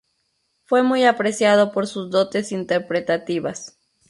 Fue 0.63 0.81
muy 0.81 1.03
apreciado 1.03 1.71
por 1.71 1.85
sus 1.85 2.09
dotes 2.09 2.51
interpretativas. 2.51 3.77